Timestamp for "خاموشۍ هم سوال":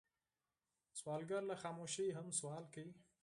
1.61-2.63